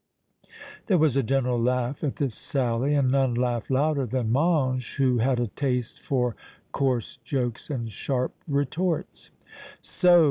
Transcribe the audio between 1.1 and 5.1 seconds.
a general laugh at this sally, and none laughed louder than Mange,